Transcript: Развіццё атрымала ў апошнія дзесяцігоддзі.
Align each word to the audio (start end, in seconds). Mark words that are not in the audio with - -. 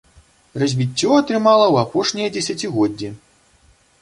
Развіццё 0.61 1.11
атрымала 1.17 1.65
ў 1.73 1.83
апошнія 1.85 2.33
дзесяцігоддзі. 2.39 3.13